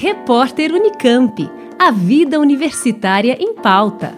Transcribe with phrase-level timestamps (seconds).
[0.00, 1.50] Repórter Unicamp.
[1.76, 4.16] A vida universitária em pauta.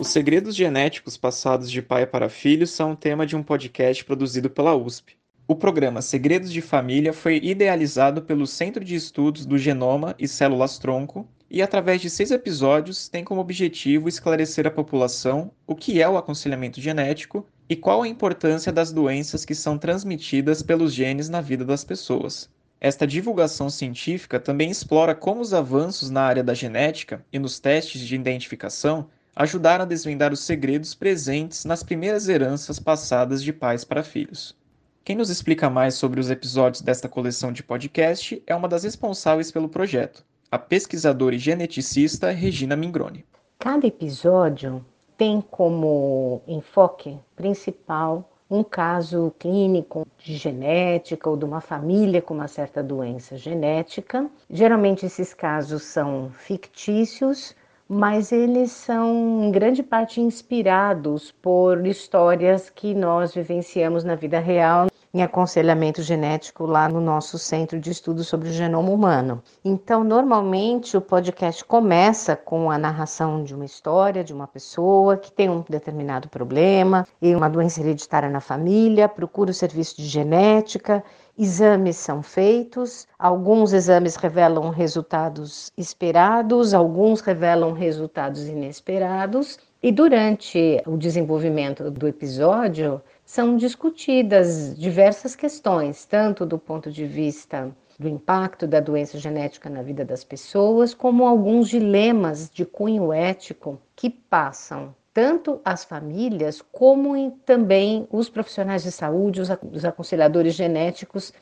[0.00, 4.74] Os segredos genéticos passados de pai para filho são tema de um podcast produzido pela
[4.74, 5.18] USP.
[5.46, 10.78] O programa Segredos de Família foi idealizado pelo Centro de Estudos do Genoma e Células
[10.78, 16.08] Tronco e, através de seis episódios, tem como objetivo esclarecer à população o que é
[16.08, 21.40] o aconselhamento genético e qual a importância das doenças que são transmitidas pelos genes na
[21.40, 22.48] vida das pessoas.
[22.80, 28.02] Esta divulgação científica também explora como os avanços na área da genética e nos testes
[28.02, 34.04] de identificação ajudaram a desvendar os segredos presentes nas primeiras heranças passadas de pais para
[34.04, 34.54] filhos.
[35.02, 39.50] Quem nos explica mais sobre os episódios desta coleção de podcast é uma das responsáveis
[39.50, 43.24] pelo projeto, a pesquisadora e geneticista Regina Mingroni.
[43.58, 44.84] Cada episódio
[45.16, 52.48] tem como enfoque principal um caso clínico de genética ou de uma família com uma
[52.48, 54.28] certa doença genética.
[54.50, 57.54] Geralmente esses casos são fictícios,
[57.88, 64.88] mas eles são em grande parte inspirados por histórias que nós vivenciamos na vida real
[65.14, 69.40] em aconselhamento genético lá no nosso centro de estudo sobre o genoma humano.
[69.64, 75.30] Então, normalmente o podcast começa com a narração de uma história de uma pessoa que
[75.30, 81.04] tem um determinado problema e uma doença hereditária na família, procura o serviço de genética
[81.36, 90.96] Exames são feitos, alguns exames revelam resultados esperados, alguns revelam resultados inesperados, e durante o
[90.96, 98.80] desenvolvimento do episódio, são discutidas diversas questões, tanto do ponto de vista do impacto da
[98.80, 105.60] doença genética na vida das pessoas, como alguns dilemas de cunho ético que passam tanto
[105.64, 111.32] as famílias como também os profissionais de saúde, os aconselhadores genéticos.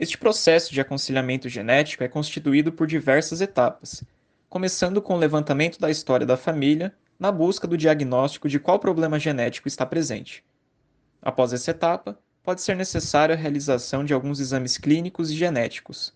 [0.00, 4.02] Este processo de aconselhamento genético é constituído por diversas etapas,
[4.48, 9.18] começando com o levantamento da história da família na busca do diagnóstico de qual problema
[9.18, 10.42] genético está presente.
[11.22, 16.12] Após essa etapa, pode ser necessária a realização de alguns exames clínicos e genéticos,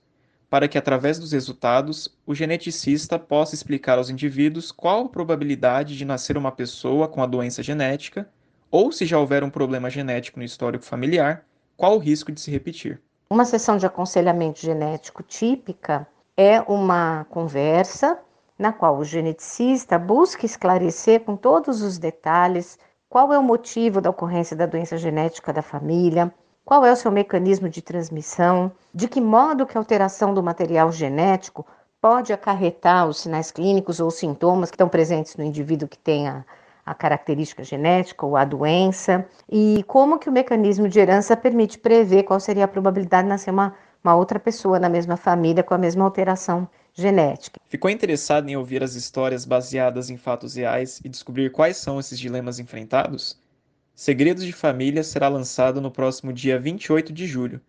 [0.48, 6.04] para que, através dos resultados, o geneticista possa explicar aos indivíduos qual a probabilidade de
[6.04, 8.28] nascer uma pessoa com a doença genética,
[8.70, 11.44] ou, se já houver um problema genético no histórico familiar,
[11.76, 13.00] qual o risco de se repetir.
[13.28, 16.06] Uma sessão de aconselhamento genético típica
[16.36, 18.18] é uma conversa
[18.58, 22.78] na qual o geneticista busca esclarecer com todos os detalhes
[23.14, 27.12] qual é o motivo da ocorrência da doença genética da família, qual é o seu
[27.12, 31.64] mecanismo de transmissão, de que modo que a alteração do material genético
[32.00, 36.44] pode acarretar os sinais clínicos ou sintomas que estão presentes no indivíduo que tem a,
[36.98, 42.40] característica genética ou a doença, e como que o mecanismo de herança permite prever qual
[42.40, 46.04] seria a probabilidade de nascer uma, uma outra pessoa na mesma família com a mesma
[46.04, 47.58] alteração genética.
[47.66, 52.18] Ficou interessado em ouvir as histórias baseadas em fatos reais e descobrir quais são esses
[52.18, 53.42] dilemas enfrentados?
[53.94, 57.60] Segredos de Família será lançado no próximo dia 28 de julho,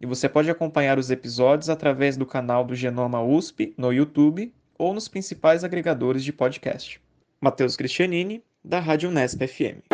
[0.00, 4.92] e você pode acompanhar os episódios através do canal do Genoma USP no YouTube ou
[4.92, 7.00] nos principais agregadores de podcast.
[7.40, 9.93] Matheus Cristianini, da Rádio Unesp FM.